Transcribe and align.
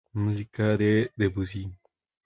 Música 0.15 0.75
de 0.79 1.11
Debussy. 1.15 1.71